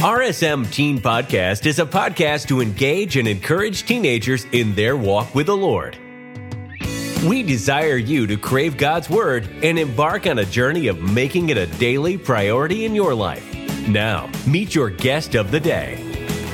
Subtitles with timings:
[0.00, 5.44] RSM Teen Podcast is a podcast to engage and encourage teenagers in their walk with
[5.44, 5.98] the Lord.
[7.28, 11.58] We desire you to crave God's Word and embark on a journey of making it
[11.58, 13.44] a daily priority in your life.
[13.88, 15.96] Now, meet your guest of the day.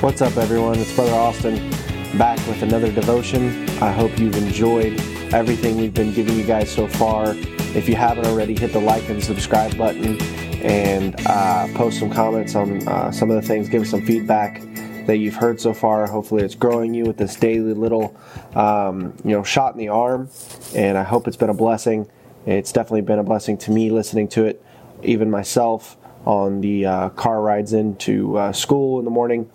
[0.01, 0.77] What's up, everyone?
[0.79, 1.69] It's Brother Austin
[2.17, 3.65] back with another devotion.
[3.81, 4.99] I hope you've enjoyed
[5.33, 7.33] everything we've been giving you guys so far.
[7.73, 10.17] If you haven't already, hit the like and subscribe button
[10.63, 13.69] and uh, post some comments on uh, some of the things.
[13.69, 14.61] Give us some feedback
[15.05, 16.05] that you've heard so far.
[16.07, 18.15] Hopefully, it's growing you with this daily little,
[18.55, 20.29] um, you know, shot in the arm.
[20.75, 22.09] And I hope it's been a blessing.
[22.45, 24.63] It's definitely been a blessing to me listening to it,
[25.03, 29.49] even myself on the uh, car rides into uh, school in the morning.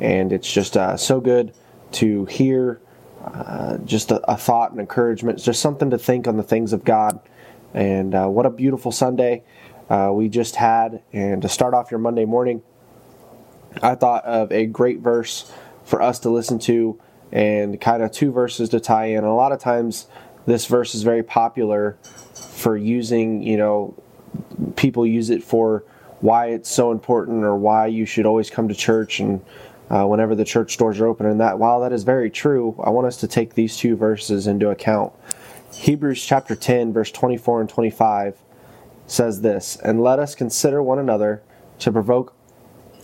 [0.00, 1.54] And it's just uh, so good
[1.92, 2.80] to hear
[3.24, 5.38] uh, just a, a, thought and encouragement.
[5.38, 7.18] It's just something to think on the things of God.
[7.74, 9.42] And what a beautiful Sunday
[9.88, 11.02] uh, we just had.
[11.12, 12.62] And to start off your Monday morning,
[13.82, 15.52] I thought of a great verse
[15.84, 19.24] for us to listen to and kind of two verses to tie in.
[19.24, 20.06] A lot of times,
[20.46, 21.98] this verse is very popular
[22.34, 23.94] for using, you know,
[24.76, 25.84] people use it for
[26.20, 29.44] why it's so important or why you should always come to church and
[29.90, 31.26] uh, whenever the church doors are open.
[31.26, 34.46] And that, while that is very true, I want us to take these two verses
[34.46, 35.12] into account.
[35.72, 38.36] Hebrews chapter 10, verse 24 and 25
[39.08, 41.42] says this, and let us consider one another
[41.80, 42.34] to provoke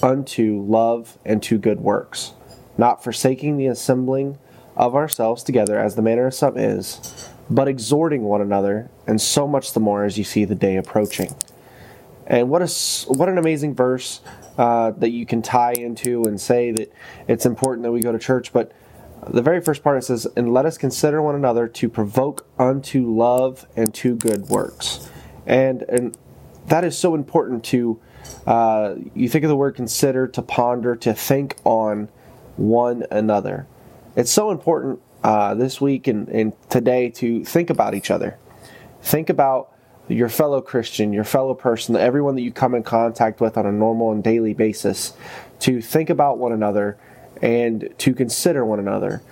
[0.02, 2.34] unto love and to good works,
[2.78, 4.38] not forsaking the assembling
[4.76, 9.46] of ourselves together as the manner of some is, but exhorting one another, and so
[9.46, 11.34] much the more as you see the day approaching.
[12.26, 12.66] And what a
[13.08, 14.20] what an amazing verse
[14.56, 16.92] uh, that you can tie into and say that
[17.28, 18.52] it's important that we go to church.
[18.52, 18.72] But
[19.28, 23.14] the very first part it says, "And let us consider one another to provoke unto
[23.14, 25.10] love and to good works."
[25.46, 26.16] And and
[26.66, 28.00] that is so important to
[28.46, 32.08] uh, you think of the word consider to ponder to think on
[32.56, 33.66] one another.
[34.16, 38.38] It's so important uh, this week and, and today to think about each other.
[39.02, 39.70] Think about
[40.06, 43.72] your fellow christian your fellow person everyone that you come in contact with on a
[43.72, 45.14] normal and daily basis
[45.58, 46.98] to think about one another
[47.40, 49.22] and to consider one another.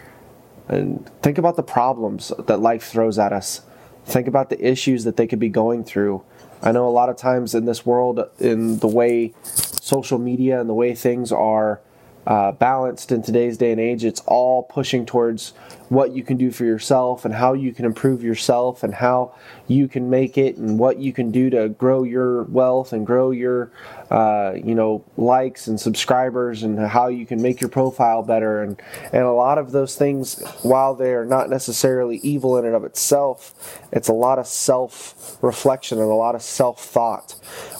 [0.68, 3.62] And think about the problems that life throws at us
[4.04, 6.22] Think about the issues that they could be going through.
[6.62, 10.68] I know a lot of times in this world, in the way social media and
[10.68, 11.80] the way things are
[12.26, 14.04] uh, balanced in today's day and age.
[14.04, 15.52] It's all pushing towards
[15.88, 19.34] what you can do for yourself and how you can improve yourself and how
[19.68, 23.30] you can make it and what you can do to grow your wealth and grow
[23.30, 23.70] your,
[24.10, 28.80] uh, you know, likes and subscribers and how you can make your profile better and
[29.12, 33.80] and a lot of those things, while they're not necessarily evil in and of itself,
[33.92, 37.32] it's a lot of self reflection and a lot of self thought.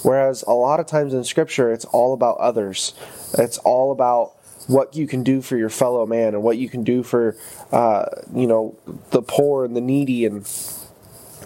[0.02, 2.94] Whereas a lot of times in Scripture, it's all about others.
[3.38, 4.31] It's all about
[4.66, 7.36] what you can do for your fellow man and what you can do for
[7.72, 8.76] uh, you know
[9.10, 10.46] the poor and the needy and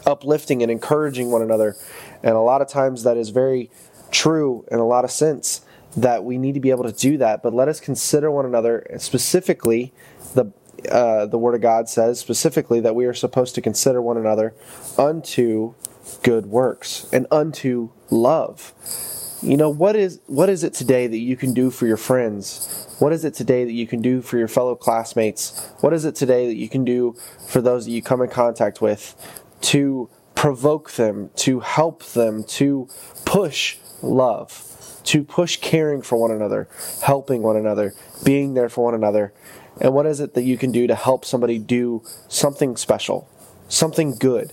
[0.06, 1.76] uplifting and encouraging one another.
[2.22, 3.70] And a lot of times that is very
[4.10, 5.62] true in a lot of sense
[5.96, 7.42] that we need to be able to do that.
[7.42, 9.92] But let us consider one another specifically
[10.34, 10.52] the
[10.90, 14.54] uh, the word of god says specifically that we are supposed to consider one another
[14.98, 15.74] unto
[16.22, 19.15] good works and unto love
[19.46, 22.88] you know what is what is it today that you can do for your friends?
[22.98, 25.70] What is it today that you can do for your fellow classmates?
[25.80, 27.14] What is it today that you can do
[27.46, 29.14] for those that you come in contact with
[29.60, 32.88] to provoke them to help them to
[33.24, 34.72] push love
[35.04, 36.68] to push caring for one another
[37.02, 39.32] helping one another being there for one another?
[39.80, 43.30] And what is it that you can do to help somebody do something special
[43.68, 44.52] something good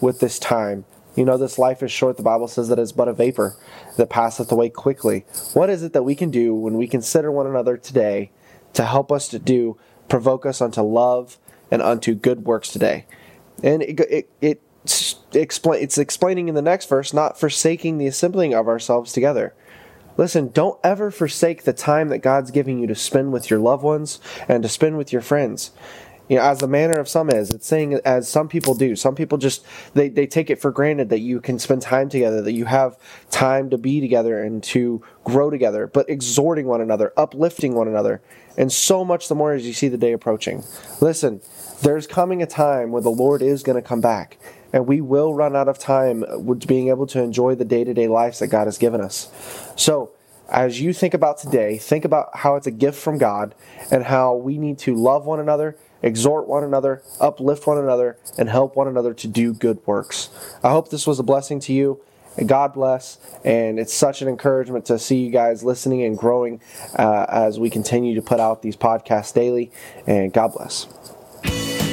[0.00, 0.84] with this time
[1.16, 2.16] you know, this life is short.
[2.16, 3.56] The Bible says that it's but a vapor
[3.96, 5.24] that passeth away quickly.
[5.52, 8.30] What is it that we can do when we consider one another today
[8.72, 11.38] to help us to do, provoke us unto love
[11.70, 13.06] and unto good works today?
[13.62, 14.62] And it, it, it
[15.32, 19.54] explain, it's explaining in the next verse, not forsaking the assembling of ourselves together.
[20.16, 23.82] Listen, don't ever forsake the time that God's giving you to spend with your loved
[23.82, 25.72] ones and to spend with your friends
[26.28, 27.50] you know, as the manner of some is.
[27.50, 28.96] It's saying as some people do.
[28.96, 32.40] Some people just they, they take it for granted that you can spend time together,
[32.42, 32.96] that you have
[33.30, 38.22] time to be together and to grow together, but exhorting one another, uplifting one another,
[38.56, 40.64] and so much the more as you see the day approaching.
[41.00, 41.40] Listen,
[41.82, 44.38] there's coming a time where the Lord is going to come back,
[44.72, 47.92] and we will run out of time with being able to enjoy the day to
[47.92, 49.28] day lives that God has given us.
[49.76, 50.12] So,
[50.48, 53.54] as you think about today, think about how it's a gift from God
[53.90, 58.48] and how we need to love one another exhort one another, uplift one another, and
[58.48, 60.30] help one another to do good works.
[60.62, 62.00] I hope this was a blessing to you,
[62.46, 63.18] God bless.
[63.44, 66.60] And it's such an encouragement to see you guys listening and growing
[66.98, 69.72] uh, as we continue to put out these podcasts daily.
[70.06, 70.86] And God bless.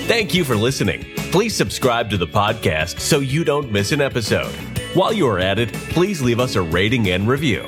[0.07, 1.05] Thank you for listening.
[1.31, 4.53] Please subscribe to the podcast so you don't miss an episode.
[4.93, 7.65] While you are at it, please leave us a rating and review.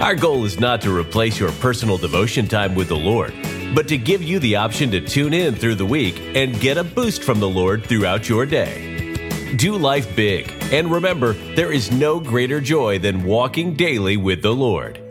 [0.00, 3.32] Our goal is not to replace your personal devotion time with the Lord,
[3.74, 6.84] but to give you the option to tune in through the week and get a
[6.84, 8.94] boost from the Lord throughout your day.
[9.56, 14.54] Do life big, and remember, there is no greater joy than walking daily with the
[14.54, 15.03] Lord.